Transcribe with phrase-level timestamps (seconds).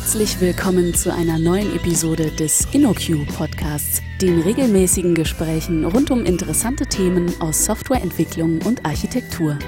[0.00, 6.86] Herzlich willkommen zu einer neuen Episode des InnoQ Podcasts, den regelmäßigen Gesprächen rund um interessante
[6.86, 9.58] Themen aus Softwareentwicklung und Architektur.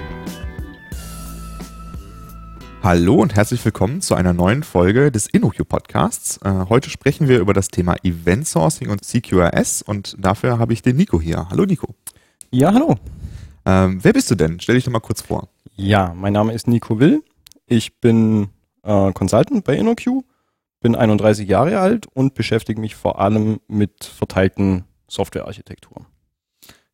[2.80, 6.38] Hallo und herzlich willkommen zu einer neuen Folge des InnoQ Podcasts.
[6.44, 10.80] Äh, heute sprechen wir über das Thema Event Sourcing und CQRS und dafür habe ich
[10.80, 11.48] den Nico hier.
[11.50, 11.96] Hallo Nico.
[12.52, 12.94] Ja, hallo.
[13.66, 14.60] Ähm, wer bist du denn?
[14.60, 15.48] Stell dich doch mal kurz vor.
[15.74, 17.24] Ja, mein Name ist Nico Will.
[17.66, 18.50] Ich bin
[18.82, 20.22] äh, Consultant bei InnoQ,
[20.80, 26.06] bin 31 Jahre alt und beschäftige mich vor allem mit verteilten Softwarearchitekturen.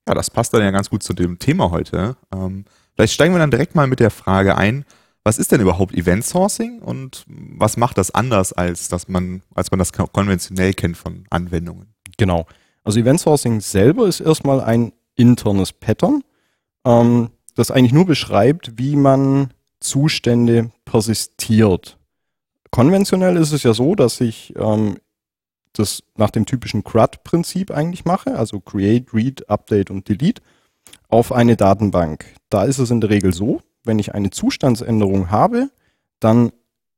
[0.08, 2.16] Ja, das passt dann ja ganz gut zu dem Thema heute.
[2.32, 2.64] Ähm,
[2.94, 4.84] vielleicht steigen wir dann direkt mal mit der Frage ein,
[5.24, 9.72] was ist denn überhaupt Event Sourcing und was macht das anders, als dass man, als
[9.72, 11.94] man das konventionell kennt von Anwendungen?
[12.16, 12.46] Genau.
[12.84, 16.22] Also Event Sourcing selber ist erstmal ein internes Pattern,
[16.84, 19.50] ähm, das eigentlich nur beschreibt, wie man
[19.80, 21.98] Zustände persistiert.
[22.70, 24.98] Konventionell ist es ja so, dass ich ähm,
[25.72, 30.42] das nach dem typischen CRUD-Prinzip eigentlich mache, also Create, Read, Update und Delete,
[31.08, 32.26] auf eine Datenbank.
[32.50, 35.70] Da ist es in der Regel so, wenn ich eine Zustandsänderung habe,
[36.20, 36.52] dann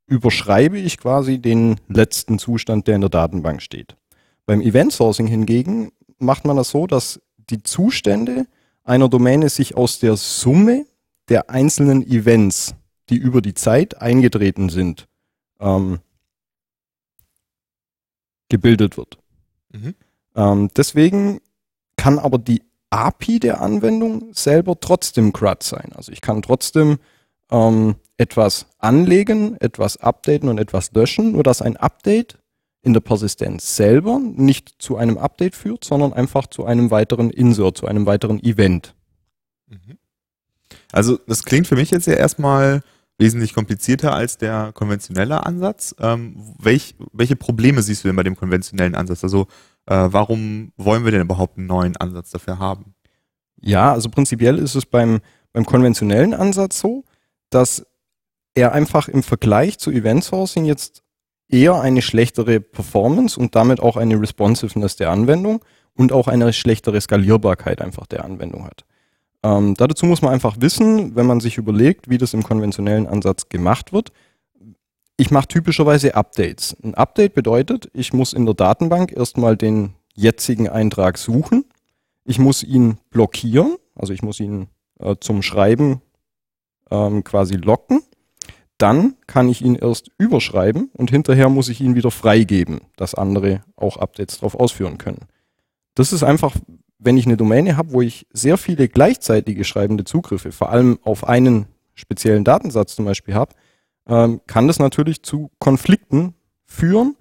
[0.07, 3.97] überschreibe ich quasi den letzten Zustand, der in der Datenbank steht.
[4.47, 8.47] Beim Event Sourcing hingegen macht man das so, dass die Zustände
[8.85, 10.87] einer Domäne sich aus der Summe
[11.29, 12.75] der einzelnen Events,
[13.11, 15.09] die über die Zeit eingetreten sind,
[15.61, 16.01] ähm,
[18.49, 19.19] gebildet wird.
[19.73, 19.95] Mhm.
[20.35, 21.41] Ähm, deswegen
[21.97, 25.93] kann aber die API der Anwendung selber trotzdem CRUD sein.
[25.95, 26.99] Also ich kann trotzdem
[27.51, 32.39] ähm, etwas anlegen, etwas updaten und etwas löschen, nur dass ein Update
[32.83, 37.77] in der Persistenz selber nicht zu einem Update führt, sondern einfach zu einem weiteren Insert,
[37.77, 38.95] zu einem weiteren Event.
[39.67, 39.99] Mhm.
[40.93, 42.83] Also das klingt für mich jetzt ja erstmal
[43.19, 45.95] wesentlich komplizierter als der konventionelle Ansatz.
[45.99, 49.25] Ähm, welch, welche Probleme siehst du denn bei dem konventionellen Ansatz?
[49.25, 49.49] Also
[49.87, 52.95] äh, warum wollen wir denn überhaupt einen neuen Ansatz dafür haben?
[53.61, 55.21] Ja, also prinzipiell ist es beim,
[55.53, 57.05] beim konventionellen Ansatz so,
[57.51, 57.85] dass
[58.55, 61.03] er einfach im Vergleich zu Event Sourcing jetzt
[61.49, 65.65] eher eine schlechtere Performance und damit auch eine Responsiveness der Anwendung
[65.95, 68.85] und auch eine schlechtere Skalierbarkeit einfach der Anwendung hat.
[69.43, 73.49] Ähm, dazu muss man einfach wissen, wenn man sich überlegt, wie das im konventionellen Ansatz
[73.49, 74.13] gemacht wird.
[75.17, 76.77] Ich mache typischerweise Updates.
[76.83, 81.65] Ein Update bedeutet, ich muss in der Datenbank erstmal den jetzigen Eintrag suchen.
[82.25, 84.69] Ich muss ihn blockieren, also ich muss ihn
[85.01, 86.03] äh, zum Schreiben
[86.91, 88.03] ähm, quasi locken.
[88.79, 93.63] Dann kann ich ihn erst überschreiben und hinterher muss ich ihn wieder freigeben, dass andere
[93.75, 95.27] auch Updates darauf ausführen können.
[95.95, 96.55] Das ist einfach
[96.99, 101.27] wenn ich eine Domäne habe, wo ich sehr viele gleichzeitige schreibende Zugriffe, vor allem auf
[101.27, 103.55] einen speziellen Datensatz zum Beispiel habe,
[104.09, 107.17] ähm, kann das natürlich zu Konflikten führen,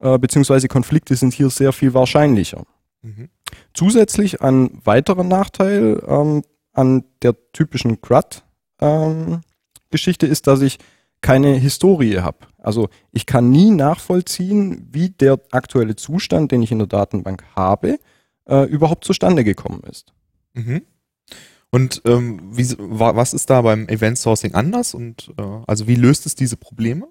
[0.00, 2.64] äh, beziehungsweise Konflikte sind hier sehr viel wahrscheinlicher.
[3.02, 3.28] Mhm.
[3.74, 10.78] Zusätzlich ein weiterer Nachteil ähm, an der typischen CRUD-Geschichte ähm, ist, dass ich
[11.20, 12.38] keine Historie habe.
[12.58, 17.98] Also ich kann nie nachvollziehen, wie der aktuelle Zustand, den ich in der Datenbank habe,
[18.48, 20.12] äh, überhaupt zustande gekommen ist.
[20.54, 20.82] Mhm.
[21.70, 26.26] Und ähm, wie, was ist da beim Event Sourcing anders und äh, also wie löst
[26.26, 27.08] es diese Probleme?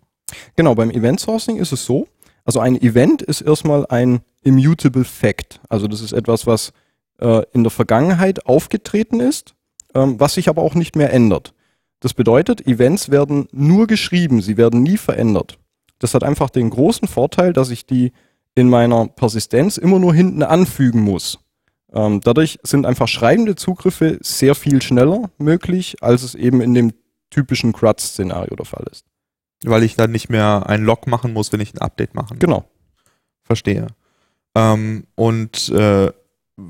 [0.55, 2.07] Genau, beim Event Sourcing ist es so,
[2.45, 5.59] also ein Event ist erstmal ein immutable Fact.
[5.69, 6.73] Also das ist etwas, was
[7.19, 9.55] äh, in der Vergangenheit aufgetreten ist,
[9.93, 11.53] ähm, was sich aber auch nicht mehr ändert.
[11.99, 15.59] Das bedeutet, Events werden nur geschrieben, sie werden nie verändert.
[15.99, 18.11] Das hat einfach den großen Vorteil, dass ich die
[18.55, 21.39] in meiner Persistenz immer nur hinten anfügen muss.
[21.93, 26.93] Ähm, dadurch sind einfach schreibende Zugriffe sehr viel schneller möglich, als es eben in dem
[27.29, 29.05] typischen CRUD-Szenario der Fall ist.
[29.63, 32.35] Weil ich dann nicht mehr ein Log machen muss, wenn ich ein Update mache.
[32.35, 32.65] Genau.
[33.43, 33.87] Verstehe.
[34.55, 36.11] Ähm, und äh,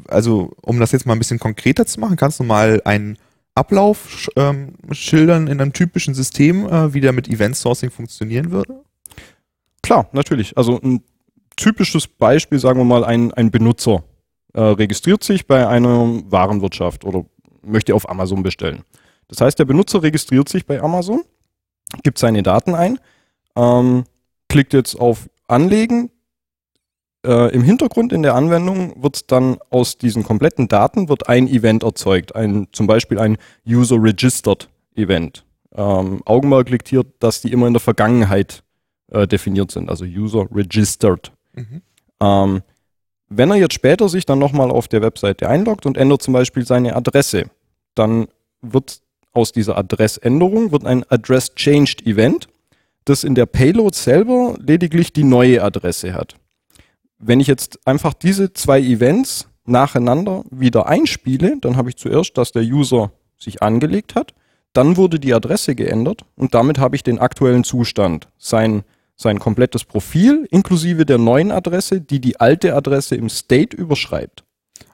[0.07, 3.17] also, um das jetzt mal ein bisschen konkreter zu machen, kannst du mal einen
[3.55, 8.83] Ablauf ähm, schildern in einem typischen System, äh, wie der mit Event Sourcing funktionieren würde?
[9.83, 10.57] Klar, natürlich.
[10.57, 11.03] Also ein
[11.61, 14.03] typisches Beispiel, sagen wir mal, ein, ein Benutzer
[14.53, 17.25] äh, registriert sich bei einer Warenwirtschaft oder
[17.61, 18.83] möchte auf Amazon bestellen.
[19.27, 21.23] Das heißt, der Benutzer registriert sich bei Amazon,
[22.03, 22.99] gibt seine Daten ein,
[23.55, 24.05] ähm,
[24.49, 26.09] klickt jetzt auf Anlegen.
[27.25, 31.83] Äh, Im Hintergrund in der Anwendung wird dann aus diesen kompletten Daten wird ein Event
[31.83, 33.37] erzeugt, ein, zum Beispiel ein
[33.67, 35.45] User Registered Event.
[35.73, 38.63] Ähm, Augenmerk liegt hier, dass die immer in der Vergangenheit
[39.11, 41.81] äh, definiert sind, also User Registered Mhm.
[42.19, 42.61] Ähm,
[43.29, 46.65] wenn er jetzt später sich dann nochmal auf der Webseite einloggt und ändert zum Beispiel
[46.65, 47.45] seine Adresse,
[47.95, 48.27] dann
[48.61, 49.01] wird
[49.33, 52.47] aus dieser Adressänderung wird ein Address Changed Event.
[53.05, 56.35] das in der Payload selber lediglich die neue Adresse hat.
[57.17, 62.51] Wenn ich jetzt einfach diese zwei Events nacheinander wieder einspiele, dann habe ich zuerst, dass
[62.51, 64.35] der User sich angelegt hat,
[64.73, 68.83] dann wurde die Adresse geändert und damit habe ich den aktuellen Zustand, sein,
[69.21, 74.43] sein komplettes Profil inklusive der neuen Adresse, die die alte Adresse im State überschreibt.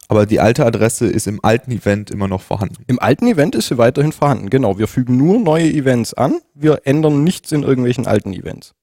[0.09, 2.83] Aber die alte Adresse ist im alten Event immer noch vorhanden.
[2.88, 4.77] Im alten Event ist sie weiterhin vorhanden, genau.
[4.77, 8.74] Wir fügen nur neue Events an, wir ändern nichts in irgendwelchen alten Events.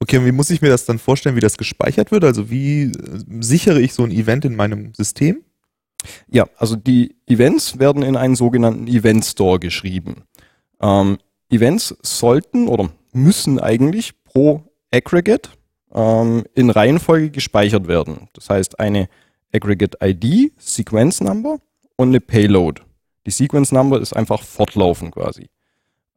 [0.00, 2.24] Okay, und wie muss ich mir das dann vorstellen, wie das gespeichert wird?
[2.24, 2.92] Also wie äh,
[3.40, 5.42] sichere ich so ein Event in meinem System?
[6.28, 10.22] Ja, also die Events werden in einen sogenannten Event Store geschrieben.
[10.80, 11.18] Ähm,
[11.50, 14.62] Events sollten oder müssen eigentlich pro
[14.92, 15.50] Aggregate
[15.94, 18.28] ähm, in Reihenfolge gespeichert werden.
[18.34, 19.08] Das heißt, eine
[19.52, 21.58] Aggregate ID, Sequence Number
[21.96, 22.82] und eine Payload.
[23.26, 25.48] Die Sequence Number ist einfach fortlaufend quasi.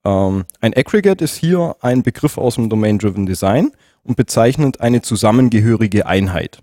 [0.04, 3.72] Ähm, ein Aggregate ist hier ein Begriff aus dem Domain-Driven Design
[4.04, 6.60] und bezeichnet eine zusammengehörige Einheit.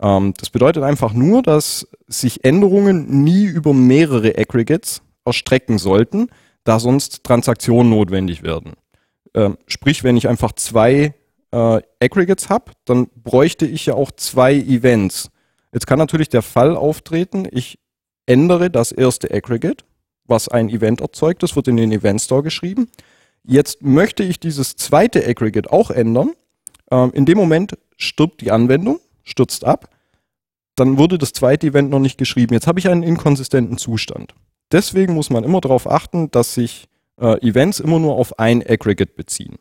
[0.00, 6.28] Ähm, das bedeutet einfach nur, dass sich Änderungen nie über mehrere Aggregates erstrecken sollten,
[6.64, 8.72] da sonst Transaktionen notwendig werden.
[9.34, 11.14] Ähm, sprich, wenn ich einfach zwei
[11.52, 15.30] äh, Aggregates habe, dann bräuchte ich ja auch zwei Events.
[15.72, 17.78] Jetzt kann natürlich der Fall auftreten, ich
[18.26, 19.84] ändere das erste Aggregate,
[20.26, 22.88] was ein Event erzeugt, das wird in den Event Store geschrieben.
[23.42, 26.32] Jetzt möchte ich dieses zweite Aggregate auch ändern.
[26.90, 29.90] Ähm, in dem Moment stirbt die Anwendung, stürzt ab.
[30.76, 32.54] Dann wurde das zweite Event noch nicht geschrieben.
[32.54, 34.34] Jetzt habe ich einen inkonsistenten Zustand.
[34.72, 36.88] Deswegen muss man immer darauf achten, dass sich
[37.20, 39.56] äh, Events immer nur auf ein Aggregate beziehen.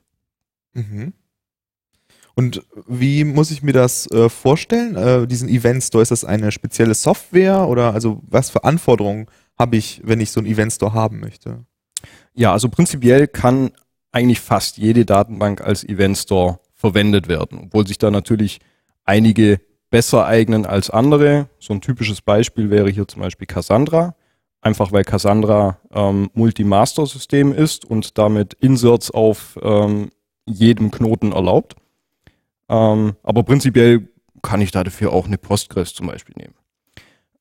[0.73, 1.13] Mhm.
[2.39, 4.95] Und wie muss ich mir das äh, vorstellen?
[4.95, 9.25] Äh, diesen Event Store, ist das eine spezielle Software oder also was für Anforderungen
[9.57, 11.65] habe ich, wenn ich so einen Event Store haben möchte?
[12.33, 13.71] Ja, also prinzipiell kann
[14.13, 18.61] eigentlich fast jede Datenbank als Event Store verwendet werden, obwohl sich da natürlich
[19.03, 19.59] einige
[19.89, 21.49] besser eignen als andere.
[21.59, 24.15] So ein typisches Beispiel wäre hier zum Beispiel Cassandra,
[24.61, 30.09] einfach weil Cassandra ähm, Multi-Master-System ist und damit Inserts auf ähm,
[30.45, 31.75] jedem Knoten erlaubt.
[32.69, 34.07] Ähm, aber prinzipiell
[34.41, 36.53] kann ich dafür auch eine Postgres zum Beispiel nehmen.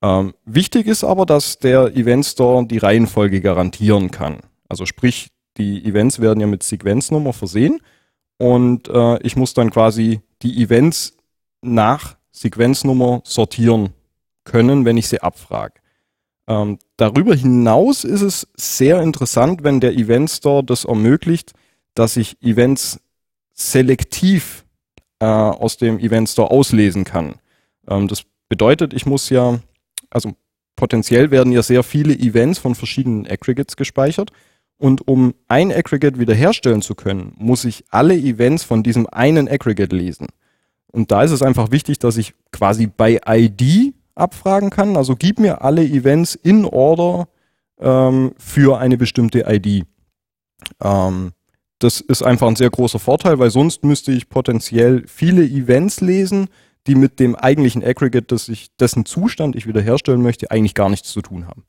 [0.02, 4.40] Ähm, wichtig ist aber, dass der Event Store die Reihenfolge garantieren kann.
[4.69, 7.80] Also sprich, die Events werden ja mit Sequenznummer versehen
[8.38, 11.16] und äh, ich muss dann quasi die Events
[11.62, 13.90] nach Sequenznummer sortieren
[14.44, 15.75] können, wenn ich sie abfrage.
[16.46, 21.52] Ähm, darüber hinaus ist es sehr interessant, wenn der Event Store das ermöglicht,
[21.94, 23.00] dass ich Events
[23.52, 24.64] selektiv
[25.20, 27.37] äh, aus dem Event Store auslesen kann.
[27.88, 29.59] Ähm, das bedeutet, ich muss ja
[30.11, 30.35] also
[30.76, 34.31] potenziell werden ja sehr viele Events von verschiedenen Aggregates gespeichert.
[34.79, 39.94] Und um ein Aggregate wiederherstellen zu können, muss ich alle Events von diesem einen Aggregate
[39.94, 40.29] lesen.
[40.93, 44.97] Und da ist es einfach wichtig, dass ich quasi bei ID abfragen kann.
[44.97, 47.29] Also gib mir alle Events in Order
[47.81, 49.85] ähm, für eine bestimmte ID.
[50.81, 51.32] Ähm,
[51.78, 56.48] das ist einfach ein sehr großer Vorteil, weil sonst müsste ich potenziell viele Events lesen,
[56.86, 61.10] die mit dem eigentlichen Aggregate, das ich, dessen Zustand ich wiederherstellen möchte, eigentlich gar nichts
[61.10, 61.64] zu tun haben.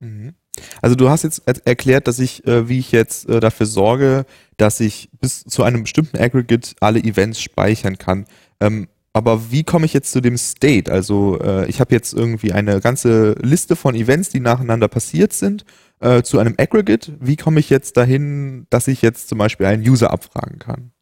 [0.00, 0.34] Mhm.
[0.80, 4.24] Also du hast jetzt erklärt, dass ich, äh, wie ich jetzt äh, dafür sorge,
[4.56, 8.26] dass ich bis zu einem bestimmten Aggregate alle Events speichern kann.
[8.60, 10.90] Ähm, aber wie komme ich jetzt zu dem State?
[10.90, 15.64] Also äh, ich habe jetzt irgendwie eine ganze Liste von Events, die nacheinander passiert sind,
[16.04, 17.16] äh, zu einem Aggregate.
[17.18, 20.92] Wie komme ich jetzt dahin, dass ich jetzt zum Beispiel einen User abfragen kann?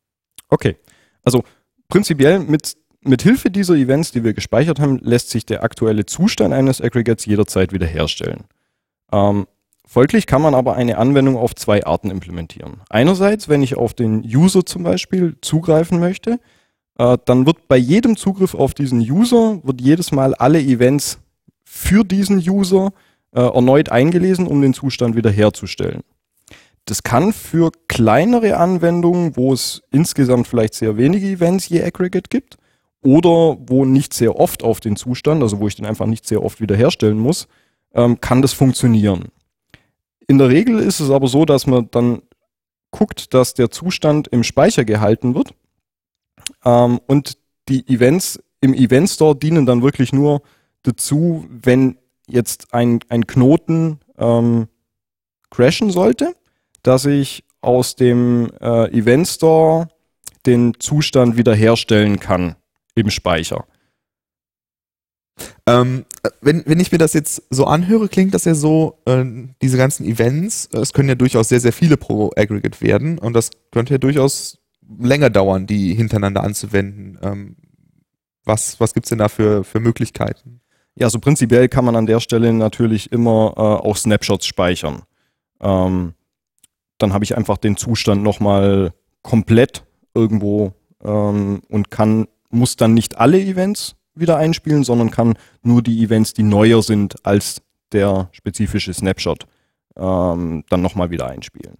[0.49, 0.76] Okay,
[1.25, 1.42] also
[1.88, 6.54] prinzipiell mit mit Hilfe dieser Events, die wir gespeichert haben, lässt sich der aktuelle Zustand
[6.54, 8.44] eines Aggregates jederzeit wiederherstellen.
[9.11, 9.49] Ähm,
[9.85, 12.82] folglich kann man aber eine Anwendung auf zwei Arten implementieren.
[12.88, 16.38] Einerseits, wenn ich auf den User zum Beispiel zugreifen möchte,
[16.97, 21.18] äh, dann wird bei jedem Zugriff auf diesen User, wird jedes Mal alle Events
[21.64, 22.92] für diesen User
[23.35, 26.03] äh, erneut eingelesen, um den Zustand wiederherzustellen.
[26.85, 32.57] Das kann für kleinere Anwendungen, wo es insgesamt vielleicht sehr wenige Events je Aggregate gibt,
[33.03, 36.43] oder wo nicht sehr oft auf den Zustand, also wo ich den einfach nicht sehr
[36.43, 37.49] oft wiederherstellen muss,
[37.95, 39.27] ähm, kann das funktionieren.
[40.29, 42.23] In der Regel ist es aber so, dass man dann
[42.91, 45.55] guckt, dass der Zustand im Speicher gehalten wird
[46.65, 50.43] ähm, und die Events im Event Store dienen dann wirklich nur
[50.83, 54.69] dazu, wenn jetzt ein, ein Knoten ähm,
[55.50, 56.35] crashen sollte,
[56.83, 59.88] dass ich aus dem äh, Event Store
[60.47, 62.57] den Zustand wiederherstellen kann
[62.95, 63.64] im Speicher.
[65.67, 66.05] Ähm,
[66.41, 69.25] wenn, wenn ich mir das jetzt so anhöre, klingt das ja so, äh,
[69.61, 73.33] diese ganzen Events, äh, es können ja durchaus sehr, sehr viele pro Aggregate werden und
[73.33, 74.59] das könnte ja durchaus
[74.99, 77.19] länger dauern, die hintereinander anzuwenden.
[77.23, 77.57] Ähm,
[78.45, 80.62] was was gibt's denn da für, für Möglichkeiten?
[80.94, 85.02] Ja, so prinzipiell kann man an der Stelle natürlich immer äh, auch Snapshots speichern.
[85.61, 86.14] Ähm,
[86.99, 89.84] dann habe ich einfach den Zustand nochmal komplett
[90.14, 90.72] irgendwo
[91.02, 96.34] ähm, und kann, muss dann nicht alle Events wieder einspielen, sondern kann nur die Events,
[96.34, 99.46] die neuer sind als der spezifische Snapshot,
[99.96, 101.78] ähm, dann nochmal wieder einspielen.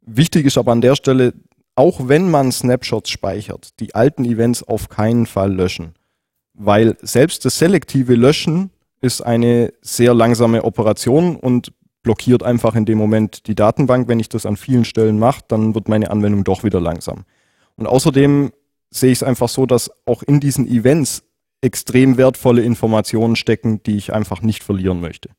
[0.00, 1.34] Wichtig ist aber an der Stelle,
[1.76, 5.94] auch wenn man Snapshots speichert, die alten Events auf keinen Fall löschen.
[6.54, 8.70] Weil selbst das selektive Löschen
[9.00, 14.08] ist eine sehr langsame Operation und blockiert einfach in dem Moment die Datenbank.
[14.08, 17.24] Wenn ich das an vielen Stellen mache, dann wird meine Anwendung doch wieder langsam.
[17.76, 18.52] Und außerdem
[18.90, 21.24] sehe ich es einfach so, dass auch in diesen Events
[21.60, 25.30] extrem wertvolle Informationen stecken, die ich einfach nicht verlieren möchte.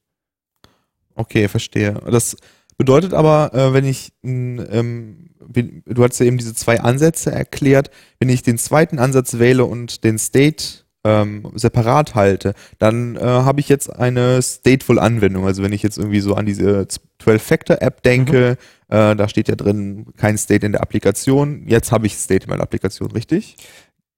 [1.13, 1.93] Okay, verstehe.
[2.09, 2.35] Das
[2.77, 8.29] bedeutet aber, äh, wenn ich, ähm, du hast ja eben diese zwei Ansätze erklärt, wenn
[8.29, 13.69] ich den zweiten Ansatz wähle und den State ähm, separat halte, dann äh, habe ich
[13.69, 15.45] jetzt eine Stateful-Anwendung.
[15.45, 16.87] Also wenn ich jetzt irgendwie so an diese
[17.21, 18.57] 12-Factor-App denke,
[18.89, 18.95] mhm.
[18.95, 21.67] äh, da steht ja drin kein State in der Applikation.
[21.67, 23.55] Jetzt habe ich State in meiner Applikation, richtig?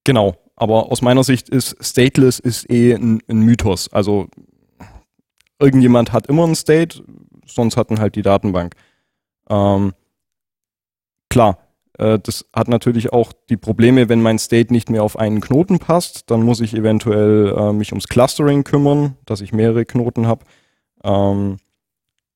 [0.06, 0.38] Genau.
[0.56, 3.91] Aber aus meiner Sicht ist Stateless ist eh ein, ein Mythos.
[3.91, 4.29] Also
[5.60, 7.03] irgendjemand hat immer ein State,
[7.46, 8.75] sonst hatten halt die Datenbank.
[9.50, 9.94] Ähm,
[11.29, 11.60] klar,
[11.98, 16.30] das hat natürlich auch die Probleme, wenn mein State nicht mehr auf einen Knoten passt,
[16.30, 20.46] dann muss ich eventuell äh, mich ums Clustering kümmern, dass ich mehrere Knoten habe.
[21.04, 21.58] Ähm,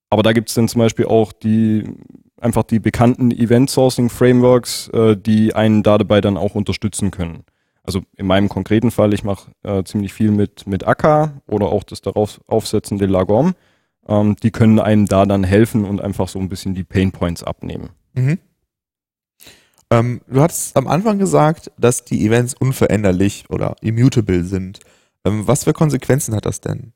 [0.10, 1.84] aber da gibt es dann zum Beispiel auch die
[2.42, 7.44] einfach die bekannten Event Sourcing Frameworks, äh, die einen da dabei dann auch unterstützen können.
[7.84, 11.84] Also in meinem konkreten Fall, ich mache äh, ziemlich viel mit, mit Akka oder auch
[11.84, 13.54] das darauf aufsetzende Lagom.
[14.08, 17.44] Ähm, die können einem da dann helfen und einfach so ein bisschen die Pain Points
[17.44, 17.90] abnehmen.
[18.14, 18.40] Mhm.
[19.92, 24.80] Ähm, du hattest am Anfang gesagt, dass die Events unveränderlich oder immutable sind.
[25.26, 26.94] Ähm, was für Konsequenzen hat das denn?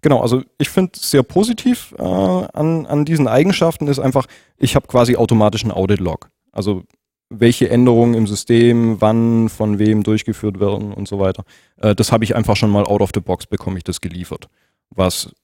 [0.00, 4.86] Genau, also ich finde sehr positiv äh, an, an diesen Eigenschaften ist einfach, ich habe
[4.86, 6.30] quasi automatischen Audit-Log.
[6.52, 6.84] Also
[7.28, 11.44] welche Änderungen im System, wann, von wem durchgeführt werden und so weiter.
[11.76, 14.48] Äh, das habe ich einfach schon mal out of the box bekomme ich das geliefert.
[14.90, 15.34] Was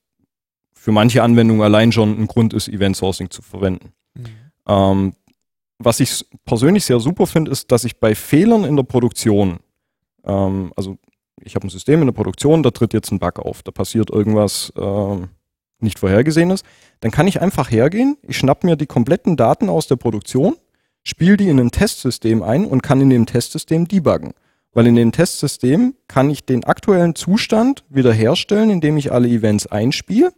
[0.73, 3.93] für manche Anwendungen allein schon ein Grund ist, Event Sourcing zu verwenden.
[4.15, 4.27] Mhm.
[4.67, 5.13] Ähm,
[5.85, 9.61] was ich persönlich sehr super finde, ist, dass ich bei Fehlern in der Produktion,
[10.25, 10.97] ähm, also
[11.43, 14.11] ich habe ein System in der Produktion, da tritt jetzt ein Bug auf, da passiert
[14.11, 15.17] irgendwas äh,
[15.81, 16.63] nicht vorhergesehenes,
[17.01, 20.57] dann kann ich einfach hergehen, ich schnapp mir die kompletten Daten aus der Produktion,
[21.03, 24.35] spiele die in ein Testsystem ein und kann in dem Testsystem debuggen.
[24.75, 30.33] Weil in dem Testsystem kann ich den aktuellen Zustand wiederherstellen, indem ich alle Events einspiele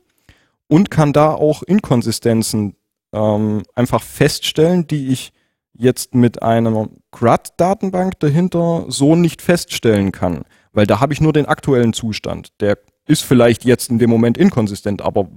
[0.67, 2.75] und kann da auch Inkonsistenzen
[3.15, 5.33] ähm, einfach feststellen, die ich
[5.73, 10.45] jetzt mit einer CRUD-Datenbank dahinter so nicht feststellen kann.
[10.73, 12.49] Weil da habe ich nur den aktuellen Zustand.
[12.61, 15.29] Der ist vielleicht jetzt in dem Moment inkonsistent, aber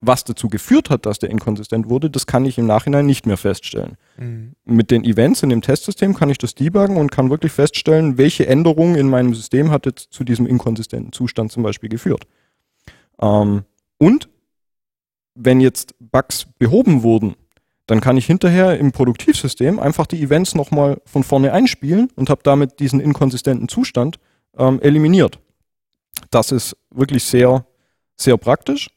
[0.00, 3.36] was dazu geführt hat, dass der inkonsistent wurde, das kann ich im Nachhinein nicht mehr
[3.36, 3.96] feststellen.
[4.16, 4.54] Mhm.
[4.64, 8.46] Mit den Events in dem Testsystem kann ich das debuggen und kann wirklich feststellen, welche
[8.46, 12.24] Änderungen in meinem System hat jetzt zu diesem inkonsistenten Zustand zum Beispiel geführt.
[13.20, 13.64] Ähm,
[13.98, 14.28] und
[15.38, 17.36] wenn jetzt Bugs behoben wurden,
[17.86, 22.42] dann kann ich hinterher im Produktivsystem einfach die Events nochmal von vorne einspielen und habe
[22.42, 24.18] damit diesen inkonsistenten Zustand
[24.58, 25.38] ähm, eliminiert.
[26.30, 27.64] Das ist wirklich sehr,
[28.16, 28.90] sehr praktisch.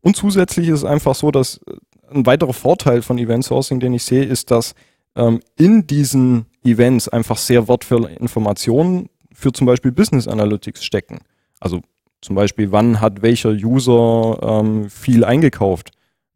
[0.00, 1.74] Und zusätzlich ist es einfach so, dass äh,
[2.10, 4.74] ein weiterer Vorteil von Event Sourcing, den ich sehe, ist, dass
[5.16, 11.18] ähm, in diesen Events einfach sehr wertvolle Informationen für zum Beispiel Business Analytics stecken.
[11.60, 11.82] Also
[12.20, 15.92] zum Beispiel, wann hat welcher User ähm, viel eingekauft?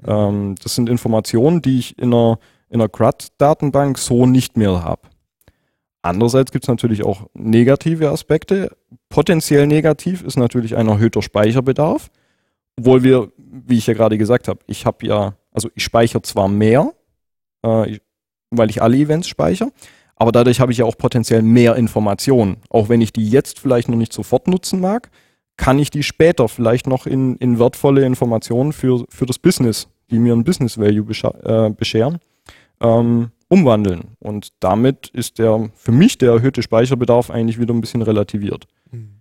[0.07, 5.09] Ähm, das sind Informationen, die ich in einer, in einer CRUD-Datenbank so nicht mehr habe.
[6.03, 8.77] Andererseits gibt es natürlich auch negative Aspekte.
[9.09, 12.11] Potenziell negativ ist natürlich ein erhöhter Speicherbedarf,
[12.77, 16.49] obwohl wir, wie ich ja gerade gesagt habe, ich habe ja, also ich speichere zwar
[16.49, 16.93] mehr,
[17.63, 17.99] äh,
[18.51, 19.73] weil ich alle Events speichere,
[20.17, 22.57] aber dadurch habe ich ja auch potenziell mehr Informationen.
[22.69, 25.11] Auch wenn ich die jetzt vielleicht noch nicht sofort nutzen mag,
[25.63, 30.19] kann ich die später vielleicht noch in, in wertvolle Informationen für, für das Business, die
[30.19, 31.07] mir ein Business Value
[31.45, 32.19] äh, bescheren,
[32.81, 34.17] ähm, umwandeln.
[34.19, 38.67] Und damit ist der für mich der erhöhte Speicherbedarf eigentlich wieder ein bisschen relativiert.
[38.91, 39.21] Mhm.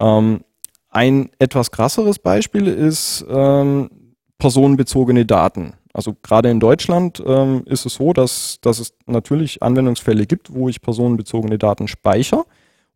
[0.00, 0.40] Ähm,
[0.88, 3.90] ein etwas krasseres Beispiel ist ähm,
[4.38, 5.74] personenbezogene Daten.
[5.92, 10.70] Also gerade in Deutschland ähm, ist es so, dass, dass es natürlich Anwendungsfälle gibt, wo
[10.70, 12.46] ich personenbezogene Daten speichere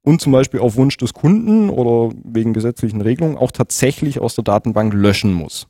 [0.06, 4.44] und zum Beispiel auf Wunsch des Kunden oder wegen gesetzlichen Regelungen auch tatsächlich aus der
[4.44, 5.66] Datenbank löschen muss.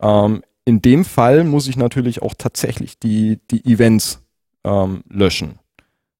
[0.00, 4.22] Ähm, in dem Fall muss ich natürlich auch tatsächlich die, die Events
[4.62, 5.58] ähm, löschen.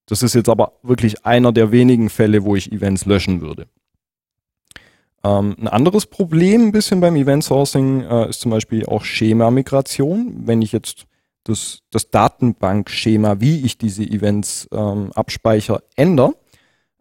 [0.06, 3.68] Das ist jetzt aber wirklich einer der wenigen Fälle, wo ich Events löschen würde.
[5.22, 10.42] Ähm, ein anderes Problem ein bisschen beim Event Sourcing äh, ist zum Beispiel auch Schema-Migration.
[10.44, 11.06] Wenn ich jetzt
[11.44, 16.34] das, das Datenbankschema, wie ich diese Events ähm, abspeichere, ändere,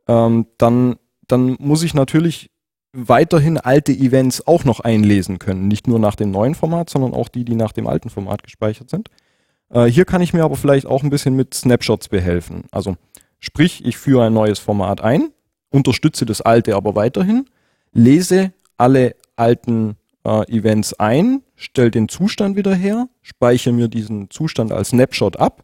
[0.08, 0.98] ähm, dann,
[1.28, 2.50] dann muss ich natürlich
[2.94, 5.68] weiterhin alte Events auch noch einlesen können.
[5.68, 8.90] Nicht nur nach dem neuen Format, sondern auch die, die nach dem alten Format gespeichert
[8.90, 9.10] sind.
[9.70, 12.64] Äh, hier kann ich mir aber vielleicht auch ein bisschen mit Snapshots behelfen.
[12.72, 12.96] Also
[13.40, 15.30] sprich, ich führe ein neues Format ein,
[15.70, 17.46] unterstütze das alte aber weiterhin,
[17.94, 24.72] lese alle alten äh, Events ein, stelle den Zustand wieder her, speichere mir diesen Zustand
[24.72, 25.64] als Snapshot ab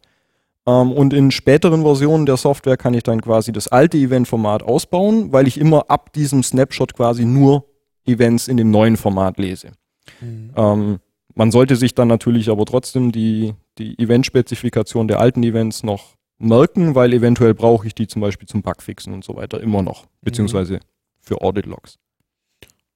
[0.66, 5.32] ähm, und in späteren Versionen der Software kann ich dann quasi das alte Event-Format ausbauen,
[5.32, 7.66] weil ich immer ab diesem Snapshot quasi nur
[8.06, 9.72] Events in dem neuen Format lese.
[10.20, 10.52] Mhm.
[10.56, 10.98] Ähm,
[11.34, 16.94] man sollte sich dann natürlich aber trotzdem die, die Event-Spezifikation der alten Events noch merken,
[16.94, 20.80] weil eventuell brauche ich die zum Beispiel zum Bugfixen und so weiter immer noch, beziehungsweise
[21.20, 21.98] für Audit-Logs.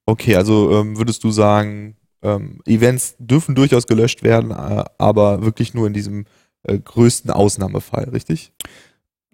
[0.07, 5.75] Okay, also ähm, würdest du sagen, ähm, Events dürfen durchaus gelöscht werden, äh, aber wirklich
[5.75, 6.25] nur in diesem
[6.69, 8.53] äh, größten Ausnahmefall, richtig?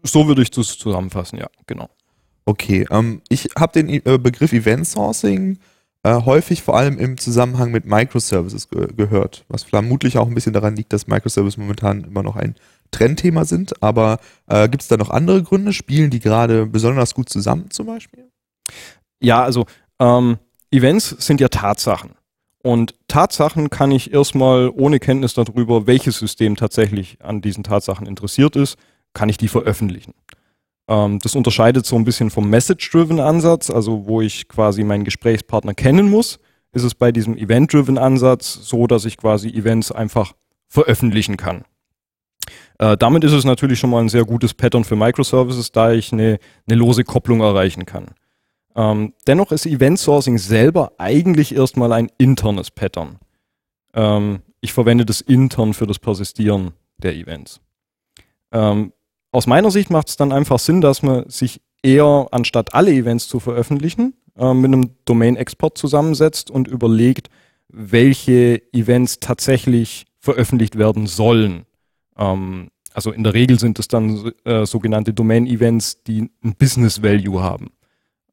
[0.03, 1.89] So würde ich das zusammenfassen, ja, genau.
[2.47, 5.59] Okay, ähm, ich habe den äh, Begriff Event Sourcing
[6.03, 10.53] äh, häufig vor allem im Zusammenhang mit Microservices ge gehört, was vermutlich auch ein bisschen
[10.53, 12.55] daran liegt, dass Microservices momentan immer noch ein
[12.91, 13.83] Trendthema sind.
[13.83, 15.73] Aber äh, gibt es da noch andere Gründe?
[15.73, 18.31] Spielen die gerade besonders gut zusammen zum Beispiel?
[19.21, 19.65] Ja, also
[19.99, 20.37] ähm,
[20.71, 22.11] Events sind ja Tatsachen.
[22.65, 28.57] Und Tatsachen kann ich erstmal ohne Kenntnis darüber, welches System tatsächlich an diesen Tatsachen interessiert
[28.57, 28.79] ist,
[29.13, 30.15] kann ich die veröffentlichen.
[30.89, 35.75] Ähm, das unterscheidet so ein bisschen vom Message-Driven Ansatz, also wo ich quasi meinen Gesprächspartner
[35.75, 36.39] kennen muss,
[36.73, 40.33] ist es bei diesem Event-Driven Ansatz so, dass ich quasi Events einfach
[40.67, 41.65] veröffentlichen kann.
[42.79, 46.15] Äh, damit ist es natürlich schon mal ein sehr gutes Pattern für Microservices, da ich
[46.15, 48.15] eine, eine lose Kopplung erreichen kann.
[48.77, 53.19] Ähm, dennoch ist Event Sourcing selber eigentlich erstmal ein internes Pattern.
[53.95, 57.61] Ähm, ich verwende das intern für das Persistieren der Events.
[58.53, 58.93] Ähm,
[59.31, 63.29] aus meiner Sicht macht es dann einfach Sinn, dass man sich eher, anstatt alle Events
[63.29, 67.29] zu veröffentlichen, äh, mit einem Domain-Export zusammensetzt und überlegt,
[67.69, 71.67] welche Events tatsächlich veröffentlicht werden sollen.
[72.17, 77.43] Ähm, also in der Regel sind es dann äh, sogenannte Domain-Events, die ein Business Value
[77.43, 77.73] haben.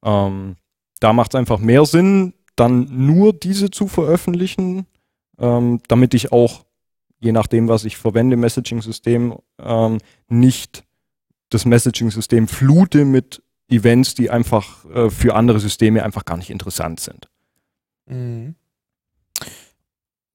[0.03, 0.55] Ähm,
[0.99, 4.85] da macht es einfach mehr Sinn, dann nur diese zu veröffentlichen,
[5.39, 6.65] ähm, damit ich auch,
[7.19, 10.83] je nachdem, was ich verwende, Messaging-System, ähm, nicht
[11.49, 16.99] das Messaging-System flute mit Events, die einfach äh, für andere Systeme einfach gar nicht interessant
[16.99, 17.29] sind.
[18.07, 18.55] Mhm.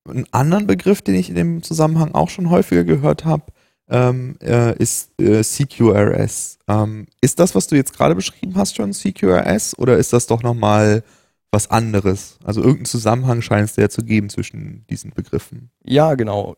[0.09, 3.53] Einen anderen Begriff, den ich in dem Zusammenhang auch schon häufiger gehört habe,
[3.89, 6.59] ähm, äh, ist äh, CQRS.
[6.69, 10.43] Ähm, ist das, was du jetzt gerade beschrieben hast, schon CQRS oder ist das doch
[10.43, 11.03] nochmal
[11.51, 12.39] was anderes?
[12.45, 15.71] Also irgendeinen Zusammenhang scheint es ja zu geben zwischen diesen Begriffen.
[15.85, 16.57] Ja, genau.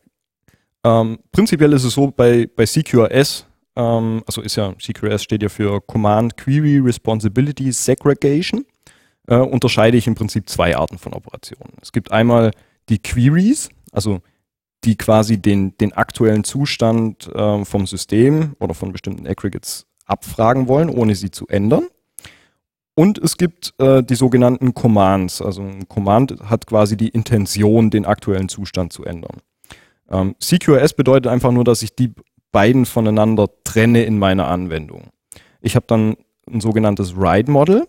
[0.83, 5.49] Ähm, prinzipiell ist es so, bei, bei CQRS, ähm, also ist ja, CQRS steht ja
[5.49, 8.65] für Command Query Responsibility Segregation,
[9.27, 11.73] äh, unterscheide ich im Prinzip zwei Arten von Operationen.
[11.81, 12.51] Es gibt einmal
[12.87, 14.21] die Queries, also
[14.83, 20.89] die quasi den, den aktuellen Zustand äh, vom System oder von bestimmten Aggregates abfragen wollen,
[20.89, 21.87] ohne sie zu ändern.
[22.95, 25.41] Und es gibt äh, die sogenannten Commands.
[25.41, 29.37] Also ein Command hat quasi die Intention, den aktuellen Zustand zu ändern.
[30.09, 32.13] Ähm, CQRS bedeutet einfach nur, dass ich die
[32.51, 35.11] beiden voneinander trenne in meiner Anwendung.
[35.61, 36.15] Ich habe dann
[36.51, 37.87] ein sogenanntes Write-Model.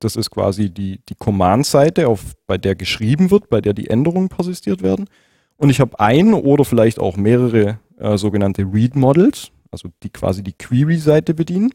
[0.00, 2.12] Das ist quasi die, die Command-Seite,
[2.46, 5.08] bei der geschrieben wird, bei der die Änderungen persistiert werden.
[5.56, 10.52] Und ich habe ein oder vielleicht auch mehrere äh, sogenannte Read-Models, also die quasi die
[10.52, 11.70] Query-Seite bedienen.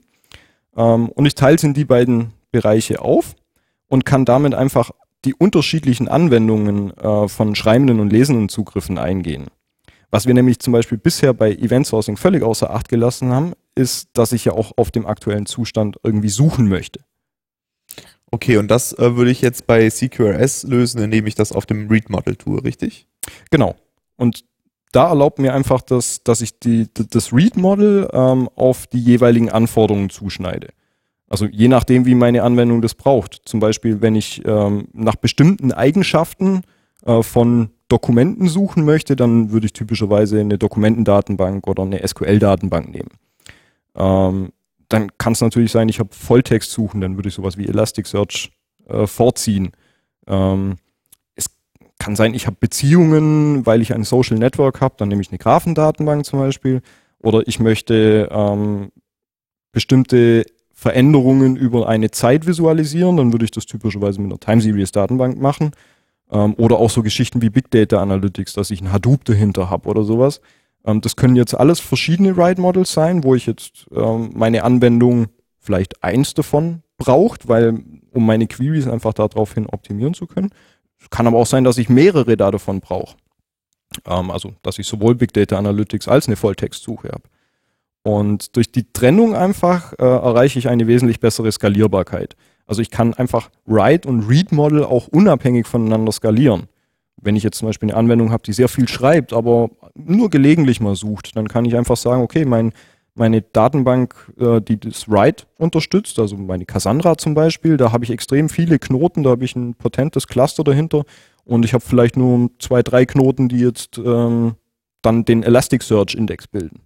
[0.76, 3.36] Ähm, und ich teile es in die beiden Bereiche auf
[3.88, 4.92] und kann damit einfach
[5.26, 9.48] die unterschiedlichen Anwendungen äh, von schreibenden und lesenden Zugriffen eingehen.
[10.10, 14.10] Was wir nämlich zum Beispiel bisher bei Event Sourcing völlig außer Acht gelassen haben, ist,
[14.14, 17.02] dass ich ja auch auf dem aktuellen Zustand irgendwie suchen möchte.
[18.30, 21.90] Okay, und das äh, würde ich jetzt bei CQRS lösen, indem ich das auf dem
[21.90, 23.08] Read-Model tue, richtig?
[23.52, 23.76] Genau.
[24.18, 24.44] Und
[24.92, 30.10] da erlaubt mir einfach, dass, dass ich die, das Read-Model ähm, auf die jeweiligen Anforderungen
[30.10, 30.70] zuschneide.
[31.30, 33.42] Also je nachdem, wie meine Anwendung das braucht.
[33.46, 36.64] Zum Beispiel, wenn ich ähm, nach bestimmten Eigenschaften
[37.06, 43.10] äh, von Dokumenten suchen möchte, dann würde ich typischerweise eine Dokumentendatenbank oder eine SQL-Datenbank nehmen.
[43.96, 44.50] Ähm,
[44.90, 48.52] dann kann es natürlich sein, ich habe Volltext suchen, dann würde ich sowas wie Elasticsearch
[48.88, 49.72] äh, vorziehen.
[50.28, 50.76] Ähm,
[52.02, 55.38] kann sein, ich habe Beziehungen, weil ich ein Social Network habe, dann nehme ich eine
[55.38, 56.82] Graphendatenbank zum Beispiel.
[57.20, 58.92] Oder ich möchte ähm,
[59.72, 64.92] bestimmte Veränderungen über eine Zeit visualisieren, dann würde ich das typischerweise mit einer Time Series
[64.92, 65.72] Datenbank machen.
[66.32, 69.88] Ähm, oder auch so Geschichten wie Big Data Analytics, dass ich ein Hadoop dahinter habe
[69.88, 70.42] oder sowas.
[70.84, 75.28] Ähm, das können jetzt alles verschiedene Write Models sein, wo ich jetzt ähm, meine Anwendung
[75.60, 80.50] vielleicht eins davon braucht, weil um meine Queries einfach daraufhin optimieren zu können.
[81.10, 83.16] Kann aber auch sein, dass ich mehrere da davon brauche.
[84.06, 87.24] Ähm, also, dass ich sowohl Big Data Analytics als eine Volltextsuche habe.
[88.04, 92.36] Und durch die Trennung einfach äh, erreiche ich eine wesentlich bessere Skalierbarkeit.
[92.66, 96.68] Also ich kann einfach Write und Read Model auch unabhängig voneinander skalieren.
[97.22, 100.80] Wenn ich jetzt zum Beispiel eine Anwendung habe, die sehr viel schreibt, aber nur gelegentlich
[100.80, 102.72] mal sucht, dann kann ich einfach sagen, okay, mein,
[103.16, 108.12] meine Datenbank, äh, die das Write unterstützt, also meine Cassandra zum Beispiel, da habe ich
[108.12, 111.04] extrem viele Knoten, da habe ich ein potentes Cluster dahinter
[111.44, 114.56] und ich habe vielleicht nur zwei, drei Knoten, die jetzt ähm,
[115.02, 116.82] dann den Elasticsearch-Index bilden.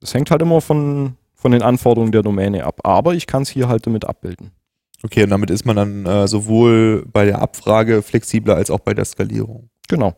[0.00, 3.48] Das hängt halt immer von, von den Anforderungen der Domäne ab, aber ich kann es
[3.48, 4.50] hier halt damit abbilden.
[5.02, 8.94] Okay, und damit ist man dann äh, sowohl bei der Abfrage flexibler als auch bei
[8.94, 9.68] der Skalierung.
[9.88, 10.14] Genau.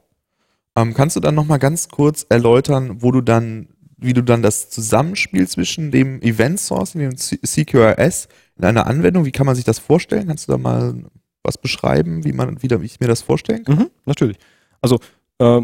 [0.77, 4.71] Ähm, kannst du dann nochmal ganz kurz erläutern, wo du dann, wie du dann das
[4.71, 9.65] Zusammenspiel zwischen dem Event Sourcing und dem CQRS in einer Anwendung, wie kann man sich
[9.65, 10.29] das vorstellen?
[10.29, 10.95] Kannst du da mal
[11.43, 13.77] was beschreiben, wie man, wie ich mir das vorstellen kann?
[13.77, 14.37] Mhm, natürlich.
[14.81, 14.99] Also
[15.39, 15.63] äh,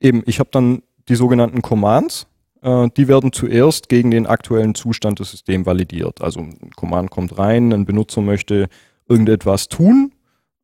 [0.00, 2.26] eben, ich habe dann die sogenannten Commands,
[2.62, 6.20] äh, die werden zuerst gegen den aktuellen Zustand des Systems validiert.
[6.20, 8.68] Also ein Command kommt rein, ein Benutzer möchte
[9.08, 10.12] irgendetwas tun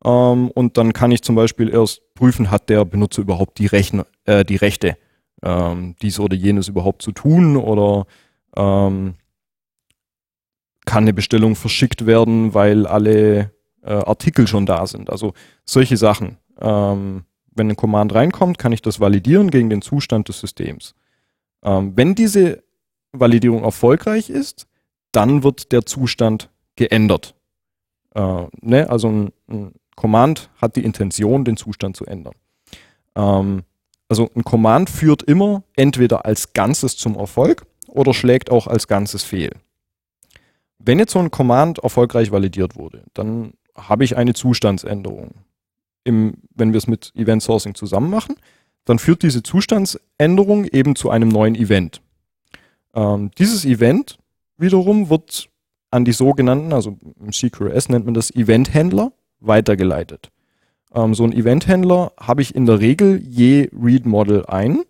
[0.03, 4.05] ähm, und dann kann ich zum Beispiel erst prüfen, hat der Benutzer überhaupt die, Rechner,
[4.25, 4.97] äh, die Rechte,
[5.43, 8.05] ähm, dies oder jenes überhaupt zu tun oder
[8.55, 9.15] ähm,
[10.85, 13.51] kann eine Bestellung verschickt werden, weil alle
[13.83, 15.09] äh, Artikel schon da sind.
[15.09, 15.33] Also
[15.65, 16.37] solche Sachen.
[16.59, 17.25] Ähm,
[17.55, 20.95] wenn ein Command reinkommt, kann ich das validieren gegen den Zustand des Systems.
[21.61, 22.63] Ähm, wenn diese
[23.11, 24.67] Validierung erfolgreich ist,
[25.11, 27.35] dann wird der Zustand geändert.
[28.15, 28.89] Äh, ne?
[28.89, 32.33] Also ein, ein, Command hat die Intention, den Zustand zu ändern.
[33.15, 33.63] Ähm,
[34.13, 39.23] also ein Command führt immer entweder als Ganzes zum Erfolg oder schlägt auch als Ganzes
[39.23, 39.49] fehl.
[40.77, 45.31] Wenn jetzt so ein Command erfolgreich validiert wurde, dann habe ich eine Zustandsänderung.
[46.03, 48.35] Im, wenn wir es mit Event Sourcing zusammen machen,
[48.85, 51.99] dann führt diese Zustandsänderung eben zu einem neuen Event.
[52.93, 54.19] Ähm, dieses Event
[54.57, 55.49] wiederum wird
[55.89, 60.29] an die sogenannten, also im CQRS nennt man das Event-Händler, weitergeleitet.
[60.93, 64.83] Ähm, so ein Event-Händler habe ich in der Regel je Read-Model ein,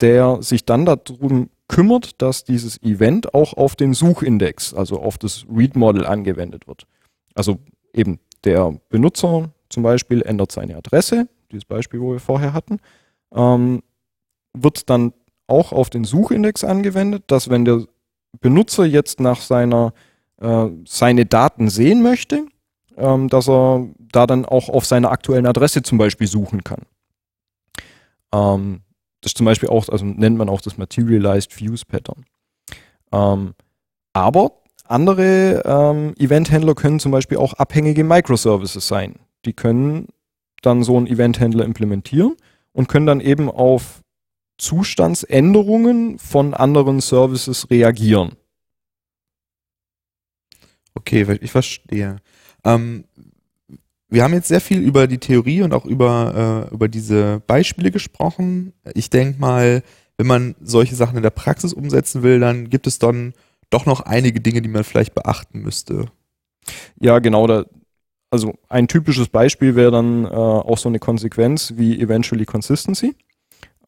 [0.00, 5.46] der sich dann darum kümmert, dass dieses Event auch auf den Suchindex, also auf das
[5.54, 6.86] Read-Model angewendet wird.
[7.34, 7.58] Also
[7.92, 12.78] eben der Benutzer zum Beispiel ändert seine Adresse, dieses Beispiel, wo wir vorher hatten,
[13.34, 13.82] ähm,
[14.52, 15.12] wird dann
[15.46, 17.84] auch auf den Suchindex angewendet, dass wenn der
[18.40, 19.92] Benutzer jetzt nach seiner
[20.40, 22.46] äh, seine Daten sehen möchte,
[22.96, 26.82] ähm, dass er da dann auch auf seiner aktuellen Adresse zum Beispiel suchen kann.
[28.32, 28.82] Ähm,
[29.20, 32.24] das ist zum Beispiel auch, also nennt man auch das Materialized Fuse Pattern.
[33.12, 33.54] Ähm,
[34.12, 34.52] aber
[34.86, 39.16] andere ähm, Event-Händler können zum Beispiel auch abhängige Microservices sein.
[39.44, 40.08] Die können
[40.62, 42.36] dann so einen Event-Händler implementieren
[42.72, 44.02] und können dann eben auf
[44.58, 48.36] Zustandsänderungen von anderen Services reagieren.
[50.94, 52.16] Okay, ich verstehe.
[52.64, 53.04] Ähm,
[54.08, 57.90] wir haben jetzt sehr viel über die Theorie und auch über, äh, über diese Beispiele
[57.90, 58.72] gesprochen.
[58.94, 59.82] Ich denke mal,
[60.16, 63.34] wenn man solche Sachen in der Praxis umsetzen will, dann gibt es dann
[63.70, 66.06] doch noch einige Dinge, die man vielleicht beachten müsste.
[67.00, 67.46] Ja, genau.
[67.46, 67.64] Da,
[68.30, 73.16] also ein typisches Beispiel wäre dann äh, auch so eine Konsequenz wie Eventually Consistency,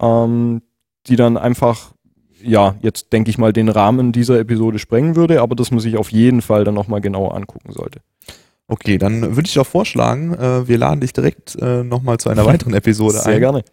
[0.00, 0.62] ähm,
[1.06, 1.92] die dann einfach,
[2.42, 5.96] ja, jetzt denke ich mal, den Rahmen dieser Episode sprengen würde, aber das man sich
[5.96, 8.00] auf jeden Fall dann nochmal genauer angucken sollte.
[8.68, 12.44] Okay, dann würde ich doch vorschlagen, äh, wir laden dich direkt äh, nochmal zu einer
[12.46, 13.32] weiteren Episode Sehr ein.
[13.32, 13.64] Sehr gerne.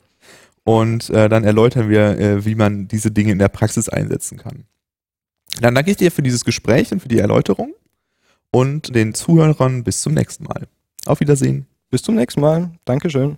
[0.64, 4.66] Und äh, dann erläutern wir, äh, wie man diese Dinge in der Praxis einsetzen kann.
[5.60, 7.74] Dann danke ich dir für dieses Gespräch und für die Erläuterung
[8.52, 10.68] und den Zuhörern bis zum nächsten Mal.
[11.06, 11.68] Auf Wiedersehen.
[11.90, 12.72] Bis zum nächsten Mal.
[12.86, 13.38] Dankeschön.